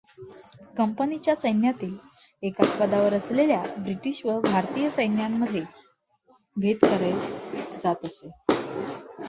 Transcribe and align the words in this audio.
कंपनीच्या 0.77 1.35
सैन्यातील 1.35 1.93
एकाच 2.43 2.75
पदावर 2.77 3.13
असलेल्या 3.13 3.61
ब्रिटिश 3.77 4.25
व 4.25 4.39
भारतीय 4.41 4.89
सैनिकांमध्ये 4.89 5.61
भेद 6.57 6.77
केला 6.81 7.77
जात 7.79 8.05
असे. 8.05 8.29